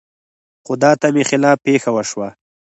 [0.65, 2.29] خو د تمې خلاف پېښه وشوه.